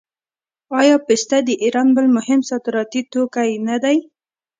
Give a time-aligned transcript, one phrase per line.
[0.79, 3.97] آیا پسته د ایران بل مهم صادراتي توکی نه دی؟